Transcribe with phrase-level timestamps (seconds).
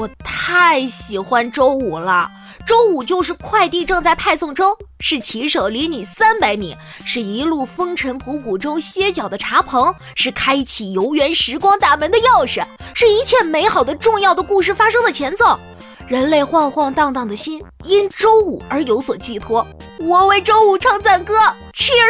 [0.00, 2.30] 我太喜欢周五了。
[2.66, 6.74] 周五就是快递正在派送中，是骑手离你三百米，
[7.04, 15.60] 是一路风尘仆仆中歇脚的茶棚，是开启游园时光大门的钥匙，是一切美好的重要的故事发生的前奏。
[16.08, 19.64] 人类晃晃荡荡的心因周五而有所寄托。
[20.00, 21.34] 我为周五唱赞歌
[21.76, 22.09] ，cheer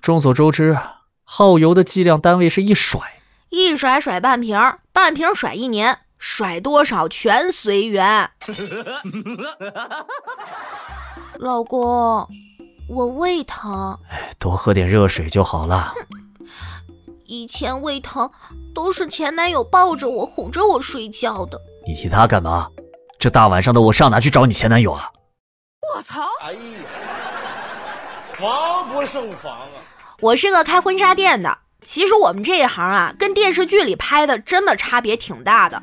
[0.00, 0.78] 众所周知。
[1.24, 3.00] 耗油的计量单位是一甩，
[3.50, 4.58] 一甩甩半瓶，
[4.92, 8.30] 半瓶甩一年，甩多少全随缘。
[11.38, 12.26] 老公，
[12.88, 13.98] 我胃疼，
[14.38, 15.94] 多喝点热水就好了。
[17.26, 18.28] 以前胃疼
[18.74, 21.60] 都是前男友抱着我哄着我睡觉的。
[21.86, 22.68] 你提他干嘛？
[23.20, 25.12] 这大晚上的，我上哪去找你前男友啊？
[25.94, 26.22] 我操！
[26.42, 26.60] 哎呀，
[28.40, 29.68] 防不胜防啊！
[30.20, 35.82] 我是个开婚纱店的，其实我们这一行啊，跟电视剧里拍的真的差别挺大的。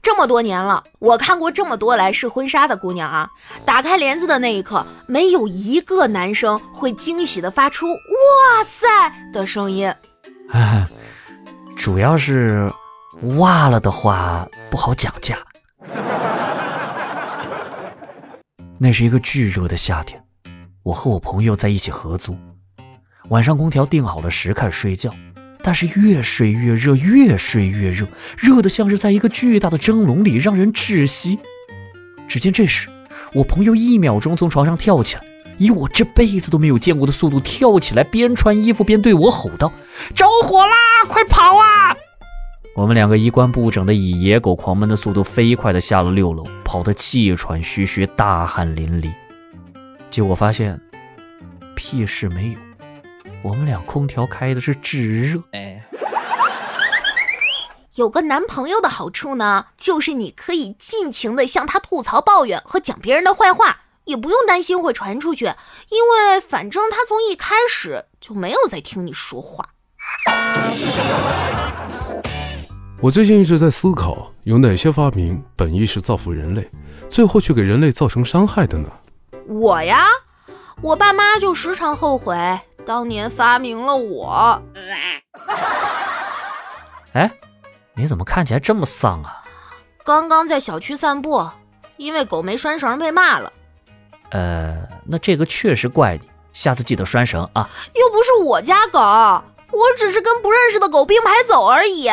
[0.00, 3.28] 这么多年了，我看过这么多来试婚纱的姑娘啊，
[3.66, 8.88] 打开帘子的那一刻，没有一个男生会惊喜的发出“哇塞”
[9.30, 9.94] 的声音。
[11.76, 12.72] 主要是
[13.36, 15.36] 哇了的话不好讲价。
[18.78, 20.21] 那是一个巨热的夏天，
[20.84, 22.36] 我和我朋友在一起合租。
[23.28, 25.14] 晚上空调定好了时开始睡觉，
[25.62, 31.38] 但是越睡越热，越睡越热，热得像是在一个巨大的蒸笼里，让人窒息。
[32.26, 32.88] 只见这时，
[33.32, 35.22] 我朋友一秒钟从床上跳起来，
[35.56, 39.72] 以我这辈子都没有见过的速度跳起来，边穿衣服边对我吼道
[40.16, 40.74] ：“着火啦，
[41.08, 41.94] 快跑啊！”
[42.74, 49.10] 我们两个衣冠不整的，以野狗狂奔的速度飞快地下了六楼，跑得气喘吁吁，大汗淋漓。
[50.12, 50.78] 结果发现，
[51.74, 52.58] 屁事没有。
[53.42, 55.82] 我们俩空调开的是炙热，哎，
[57.94, 65.46] 有个男朋友的好处呢，就是你可以尽情的向他吐槽、抱怨和讲别人的坏话，也不用担心会传出去，
[65.88, 69.70] 因为反正他从一开始就没有在听你说话。
[73.00, 76.70] 我最近一直在思考，有哪些发明本意是造福人类，
[77.08, 78.90] 最后却给人类造成伤害的呢？
[79.46, 80.06] 我呀，
[80.82, 82.36] 我爸妈就时常后悔。
[82.84, 84.60] 当年发明了我，
[87.14, 87.30] 哎，
[87.94, 89.44] 你怎么看起来这么丧啊？
[90.04, 91.48] 刚刚在小区散步，
[91.96, 93.52] 因为狗没拴绳被骂了。
[94.30, 97.70] 呃，那这个确实怪你，下次记得拴绳啊。
[97.94, 102.08] 又不是我家狗，我只是跟不认识的狗并排走而已。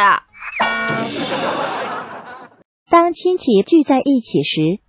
[2.91, 4.83] 当亲戚聚在一起时。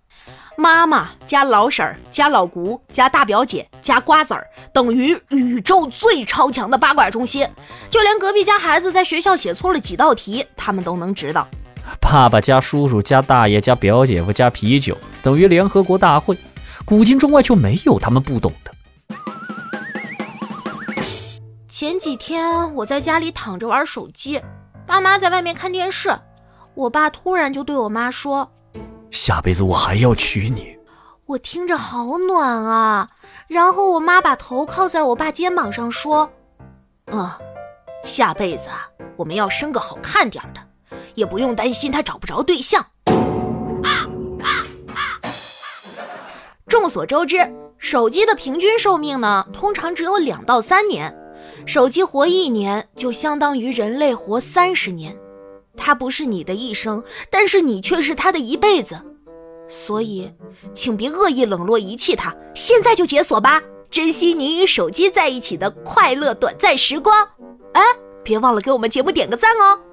[0.57, 7.47] 妈妈加老婶儿加老姑加大表姐加瓜子儿等于宇宙最超强的八卦中心，
[7.89, 11.47] 就连隔壁家孩子在学校写错了几道题，他们都能知道。
[11.99, 16.37] 爸爸加叔叔加大爷加表姐夫加啤酒等于联合国大会，
[16.85, 18.71] 古今中外就没有他们不懂的。
[21.67, 24.39] 前几天我在家里躺着玩手机，
[24.85, 26.15] 爸妈在外面看电视，
[26.75, 28.51] 我爸突然就对我妈说。
[29.11, 30.77] 下辈子我还要娶你，
[31.25, 33.09] 我听着好暖啊。
[33.49, 36.31] 然后我妈把头靠在我爸肩膀上说
[37.11, 37.29] ：“嗯，
[38.05, 40.61] 下辈子啊，我们要生个好看点的，
[41.15, 42.87] 也不用担心他找不着对象。”
[46.65, 51.13] 众所周知，手机的平均寿命呢，通常只有两到三年。
[51.65, 55.13] 手机活一年，就相当于人类活三十年。
[55.75, 58.99] 他不是你的一生，但是你却是他的一辈子，
[59.67, 60.31] 所以，
[60.73, 67.27] 请别恶意冷落遗弃他，现在就解锁吧，珍惜你与手机在一起的快乐短暂时光。
[67.73, 67.81] 哎，
[68.23, 69.90] 别忘了给我们节目点个赞哦。